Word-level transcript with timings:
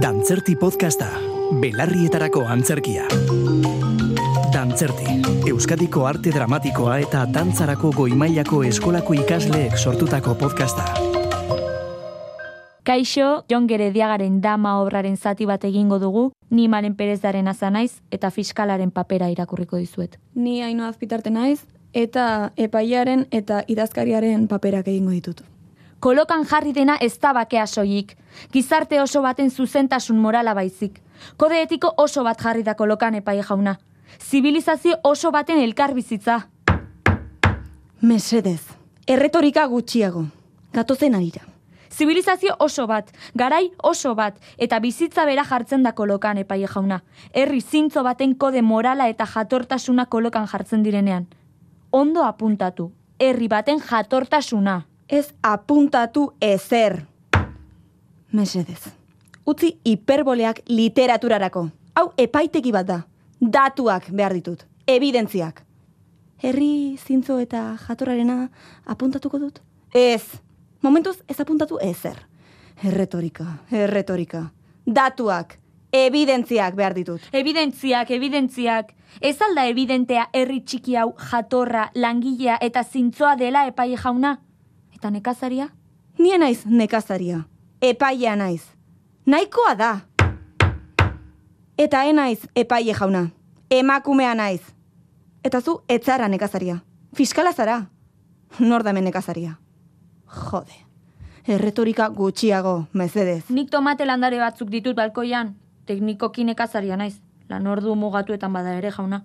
Dantzerti 0.00 0.54
podcasta, 0.56 1.06
belarrietarako 1.60 2.46
antzerkia. 2.48 3.02
Dantzerti, 4.52 5.18
Euskadiko 5.50 6.06
arte 6.08 6.32
dramatikoa 6.32 6.94
eta 7.02 7.26
dantzarako 7.28 7.90
goimailako 7.98 8.62
eskolako 8.64 9.18
ikasleek 9.20 9.76
sortutako 9.76 10.34
podcasta. 10.40 10.86
Kaixo, 12.88 13.44
Jon 13.50 13.68
Gerediagaren 13.68 14.40
dama 14.40 14.78
obraren 14.80 15.16
zati 15.16 15.44
bat 15.44 15.64
egingo 15.68 16.00
dugu, 16.00 16.30
ni 16.48 16.68
Maren 16.68 16.96
Perezaren 16.96 17.52
aza 17.52 17.68
naiz 17.70 18.00
eta 18.10 18.30
fiskalaren 18.30 18.90
papera 18.90 19.28
irakurriko 19.28 19.76
dizuet. 19.76 20.16
Ni 20.34 20.62
haino 20.62 20.88
azpitarte 20.88 21.30
naiz, 21.30 21.66
eta 21.92 22.52
epaiaren 22.56 23.26
eta 23.30 23.62
idazkariaren 23.68 24.48
paperak 24.48 24.88
egingo 24.88 25.10
ditut. 25.10 25.51
Kolokan 26.02 26.42
jarri 26.50 26.72
dena 26.74 26.96
ez 26.98 27.14
da 27.22 27.30
bakea 27.32 27.62
soilik. 27.66 28.16
Gizarte 28.50 28.98
oso 29.00 29.20
baten 29.22 29.50
zuzentasun 29.50 30.16
morala 30.18 30.50
baizik. 30.58 30.98
Kode 31.38 31.60
etiko 31.62 31.92
oso 31.96 32.24
bat 32.26 32.42
jarri 32.42 32.64
da 32.66 32.74
kolokan 32.74 33.14
epai 33.20 33.36
jauna. 33.38 33.76
Zibilizazio 34.18 34.96
oso 35.04 35.30
baten 35.30 35.62
elkar 35.62 35.94
bizitza. 35.94 36.40
Mesedez, 38.00 38.64
erretorika 39.06 39.68
gutxiago. 39.70 40.26
Gatozen 40.74 41.14
arira. 41.14 41.46
Zibilizazio 41.92 42.56
oso 42.58 42.88
bat, 42.88 43.14
garai 43.34 43.70
oso 43.78 44.16
bat, 44.18 44.34
eta 44.58 44.80
bizitza 44.80 45.24
bera 45.24 45.44
jartzen 45.44 45.86
da 45.86 45.92
kolokan 45.92 46.38
epai 46.38 46.64
jauna. 46.66 47.04
Herri 47.32 47.60
zintzo 47.60 48.02
baten 48.02 48.34
kode 48.34 48.62
morala 48.62 49.06
eta 49.06 49.24
jatortasuna 49.24 50.06
kolokan 50.06 50.48
jartzen 50.50 50.82
direnean. 50.82 51.28
Ondo 51.92 52.24
apuntatu, 52.24 52.90
herri 53.20 53.46
baten 53.46 53.78
jatortasuna. 53.78 54.82
Ez 55.12 55.34
apuntatu 55.42 56.30
ezer. 56.40 56.94
Mesedez, 58.32 58.88
utzi 59.44 59.74
hiperboleak 59.84 60.62
literaturarako. 60.72 61.66
Hau 61.92 62.04
epaiteki 62.16 62.70
bat 62.72 62.86
da. 62.88 62.96
Datuak 63.36 64.06
behar 64.08 64.32
ditut. 64.32 64.62
Evidentziak. 64.88 65.58
Herri 66.40 66.96
zintzo 66.96 67.36
eta 67.44 67.60
jatorarena 67.82 68.46
apuntatuko 68.94 69.40
dut? 69.42 69.58
Ez. 69.92 70.22
Momentuz 70.80 71.18
ez 71.28 71.36
apuntatu 71.44 71.76
ezer. 71.84 72.16
Erretorika, 72.82 73.44
erretorika. 73.70 74.46
Datuak, 74.86 75.58
evidentziak 75.92 76.78
behar 76.78 76.96
ditut. 76.96 77.26
Evidentziak, 77.32 78.14
evidentziak. 78.16 78.96
Ez 79.20 79.36
alda 79.44 79.66
evidentea 79.68 80.30
herri 80.32 80.62
txiki 80.64 80.96
hau 80.96 81.10
jatorra, 81.32 81.90
langilea 81.94 82.56
eta 82.62 82.80
zintzoa 82.82 83.34
dela 83.36 83.66
epai 83.68 83.90
jauna? 83.92 84.38
Eta 85.02 85.10
nekazaria? 85.10 85.64
Nien 86.18 86.38
naiz 86.38 86.60
nekazaria. 86.64 87.40
Epaia 87.82 88.36
naiz. 88.38 88.62
Nahikoa 89.26 89.74
da. 89.74 89.88
Eta 91.76 92.04
enaiz 92.06 92.44
epaie 92.54 92.94
jauna. 92.94 93.24
Emakumea 93.68 94.36
naiz. 94.38 94.60
Eta 95.42 95.60
zu 95.60 95.80
etzara 95.88 96.28
nekazaria. 96.28 96.76
Fiskala 97.16 97.50
zara. 97.52 97.88
Nor 98.60 98.84
da 98.84 98.92
nekazaria. 98.92 99.58
Jode. 100.36 100.78
Erretorika 101.48 102.06
gutxiago, 102.08 102.86
mezedez. 102.92 103.50
Nik 103.50 103.70
tomate 103.70 104.06
landare 104.06 104.38
batzuk 104.38 104.70
ditut 104.70 104.94
balkoian. 104.94 105.56
Teknikoki 105.86 106.44
nekazaria 106.44 106.96
naiz. 106.96 107.16
Lan 107.48 107.66
ordu 107.66 107.96
mugatuetan 107.96 108.52
bada 108.52 108.76
ere 108.78 108.92
jauna. 108.92 109.24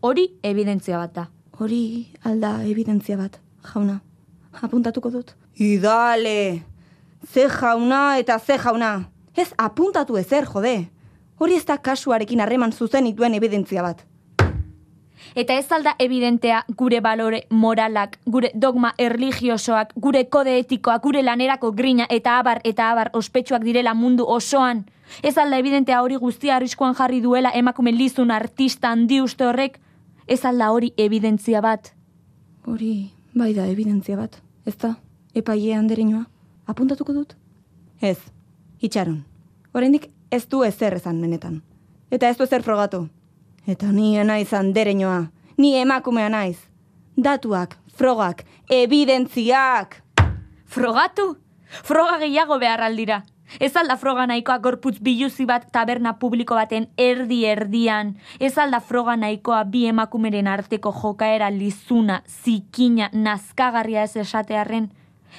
Hori 0.00 0.38
evidentzia 0.42 0.96
bat 0.96 1.12
da. 1.12 1.26
Hori 1.60 2.08
alda 2.24 2.62
evidentzia 2.64 3.18
bat, 3.20 3.38
jauna. 3.74 4.00
Apuntatuko 4.60 5.10
dut. 5.10 5.34
Idale! 5.56 6.62
Ze 7.26 7.48
jauna 7.48 8.18
eta 8.18 8.38
ze 8.38 8.58
jauna. 8.58 9.08
Ez 9.36 9.52
apuntatu 9.56 10.16
ezer, 10.16 10.44
jode. 10.44 10.88
Hori 11.38 11.54
ez 11.56 11.64
da 11.64 11.78
kasuarekin 11.78 12.40
harreman 12.40 12.72
zuzen 12.72 13.06
ituen 13.06 13.34
evidentzia 13.34 13.82
bat. 13.82 14.04
Eta 15.34 15.54
ez 15.54 15.70
alda 15.72 15.94
evidentea 15.98 16.64
gure 16.76 17.00
balore 17.00 17.44
moralak, 17.50 18.18
gure 18.26 18.50
dogma 18.54 18.92
erligiosoak, 18.98 19.94
gure 19.96 20.26
kode 20.28 20.58
etikoak, 20.58 21.02
gure 21.02 21.22
lanerako 21.22 21.72
grina 21.72 22.06
eta 22.10 22.38
abar 22.38 22.60
eta 22.64 22.90
abar 22.90 23.10
ospetsuak 23.14 23.64
direla 23.64 23.94
mundu 23.94 24.26
osoan. 24.28 24.84
Ez 25.22 25.36
alda 25.38 25.58
evidentea 25.58 26.02
hori 26.02 26.16
guztia 26.16 26.56
arriskuan 26.56 26.94
jarri 26.94 27.20
duela 27.20 27.52
emakume 27.54 27.92
lizun 27.92 28.30
artista 28.30 28.90
handi 28.90 29.20
uste 29.20 29.46
horrek. 29.46 29.80
Ez 30.26 30.44
alda 30.44 30.70
hori 30.72 30.92
evidentzia 30.96 31.60
bat. 31.60 31.92
Hori, 32.66 33.10
bai 33.34 33.52
da, 33.54 33.66
evidentzia 33.66 34.16
bat. 34.16 34.38
Ez 34.66 34.76
da, 34.76 34.94
epaile 35.34 35.74
anderinoa. 35.76 36.24
Apuntatuko 36.66 37.12
dut? 37.12 37.36
Ez, 38.00 38.18
itxaron. 38.80 39.22
Oraindik 39.74 40.10
ez 40.30 40.46
du 40.48 40.62
ezer 40.64 40.94
ezan 40.94 41.20
benetan. 41.20 41.62
Eta 42.10 42.28
ez 42.28 42.36
du 42.38 42.44
ezer 42.44 42.62
frogatu. 42.62 43.06
Eta 43.66 43.92
ni 43.92 44.14
naiz 44.24 44.52
andereñoa. 44.52 45.30
Ni 45.56 45.74
emakumea 45.76 46.28
naiz. 46.28 46.58
Datuak, 47.16 47.78
frogak, 47.94 48.44
evidentziak. 48.70 50.02
Frogatu? 50.64 51.36
Froga 51.82 52.18
gehiago 52.18 52.58
behar 52.58 52.82
aldira. 52.84 53.22
Ez 53.60 53.76
alda 53.76 53.96
froga 53.96 54.26
nahikoa 54.26 54.58
gorputz 54.58 54.98
biluzi 55.02 55.44
bat 55.46 55.66
taberna 55.72 56.14
publiko 56.18 56.56
baten 56.56 56.88
erdi 56.96 57.42
erdian. 57.44 58.14
Ez 58.40 58.56
alda 58.58 58.80
froga 58.80 59.16
nahikoa 59.16 59.64
bi 59.64 59.86
emakumeren 59.90 60.48
arteko 60.48 60.92
jokaera 61.02 61.50
lizuna, 61.50 62.22
zikina, 62.26 63.10
nazkagarria 63.12 64.02
ez 64.08 64.16
esatearren. 64.16 64.90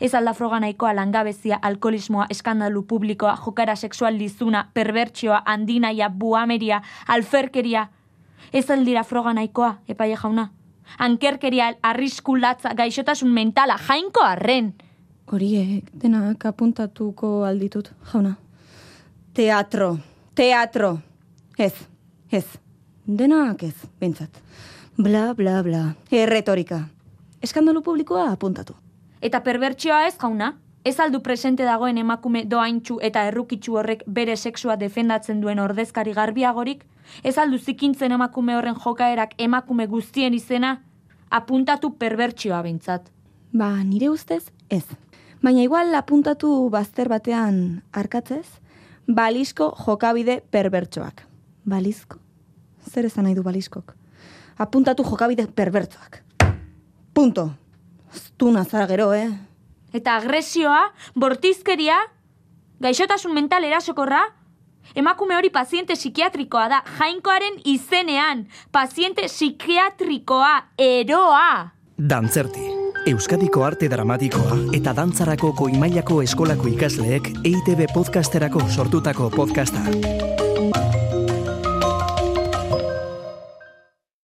Ez 0.00 0.14
alda 0.14 0.34
froga 0.34 0.60
nahikoa 0.60 0.94
langabezia, 0.94 1.58
alkoholismoa, 1.62 2.26
eskandalu 2.30 2.82
publikoa, 2.82 3.36
jokaera 3.44 3.76
sexual 3.76 4.18
lizuna, 4.18 4.68
perbertsioa, 4.74 5.42
handinaia, 5.46 6.08
buameria, 6.08 6.82
alferkeria. 7.06 7.88
Ez 8.52 8.70
aldira 8.70 9.04
froga 9.04 9.32
nahikoa, 9.32 9.78
epaia 9.88 10.16
jauna. 10.16 10.50
Ankerkeria, 10.98 11.74
arriskulatza, 11.82 12.72
gaixotasun 12.74 13.32
mentala, 13.32 13.76
jainko 13.88 14.24
arren. 14.24 14.74
Horiek 15.28 15.90
denak 15.92 16.44
apuntatuko 16.48 17.42
alditut, 17.44 17.90
jauna. 18.12 18.30
Teatro, 19.34 19.98
teatro. 20.34 20.98
Ez, 21.58 21.74
ez. 22.32 22.46
Denak 23.04 23.62
ez, 23.62 23.74
bentsat. 24.00 24.40
Bla, 24.96 25.34
bla, 25.34 25.62
bla. 25.62 25.82
Erretorika. 26.10 26.80
Eskandalu 27.42 27.82
publikoa 27.82 28.30
apuntatu. 28.32 28.74
Eta 29.20 29.42
perbertsioa 29.44 30.06
ez 30.06 30.14
jauna? 30.16 30.54
Ez 30.84 30.96
aldu 31.00 31.20
presente 31.20 31.66
dagoen 31.68 31.98
emakume 31.98 32.46
doaintxu 32.48 32.96
eta 33.04 33.26
errukitxu 33.28 33.76
horrek 33.76 34.06
bere 34.06 34.36
sexua 34.36 34.78
defendatzen 34.80 35.42
duen 35.44 35.60
ordezkari 35.60 36.16
garbiagorik? 36.16 36.86
Ez 37.22 37.36
aldu 37.36 37.58
zikintzen 37.58 38.16
emakume 38.16 38.56
horren 38.56 38.80
jokaerak 38.80 39.36
emakume 39.36 39.86
guztien 39.86 40.34
izena? 40.34 40.78
Apuntatu 41.28 41.92
perbertsioa 42.00 42.62
bintzat. 42.62 43.12
Ba, 43.52 43.82
nire 43.84 44.10
ustez, 44.10 44.50
ez. 44.68 44.84
Baina 45.42 45.62
igual 45.62 45.94
apuntatu 45.94 46.68
bazter 46.70 47.08
batean 47.08 47.82
arkatzez, 47.92 48.46
balizko 49.06 49.70
jokabide 49.86 50.42
perbertsoak. 50.50 51.24
Balizko? 51.64 52.18
Zer 52.88 53.06
esan 53.06 53.24
nahi 53.24 53.36
du 53.36 53.42
balizkok? 53.42 53.94
Apuntatu 54.58 55.04
jokabide 55.04 55.46
perbertsoak. 55.46 56.22
Punto. 57.14 57.50
Ztuna 58.12 58.64
zara 58.64 58.86
gero, 58.86 59.12
eh? 59.12 59.28
Eta 59.92 60.16
agresioa, 60.16 60.92
bortizkeria, 61.14 61.96
gaixotasun 62.80 63.34
mental 63.34 63.64
erasokorra, 63.64 64.20
emakume 64.94 65.36
hori 65.36 65.50
paziente 65.50 65.96
psikiatrikoa 65.96 66.68
da, 66.68 66.82
jainkoaren 66.98 67.60
izenean, 67.64 68.46
paziente 68.72 69.28
psikiatrikoa, 69.28 70.52
eroa. 70.78 71.72
Dantzerti, 71.98 72.77
Euskadiko 73.08 73.62
arte 73.64 73.88
dramatikoa 73.88 74.58
eta 74.76 74.92
dantzarako 74.92 75.54
goimailako 75.56 76.18
eskolako 76.26 76.68
ikasleek 76.74 77.30
EITB 77.40 77.86
podcasterako 77.94 78.66
sortutako 78.68 79.30
podcasta. 79.32 79.86